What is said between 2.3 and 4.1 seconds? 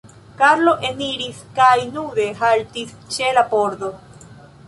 haltis ĉe la pordo.